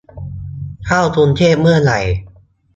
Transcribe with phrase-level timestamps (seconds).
[0.85, 1.99] เข้ากรุงเทพเมื่อไหร่